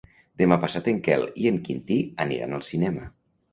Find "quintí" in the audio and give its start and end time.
1.69-2.01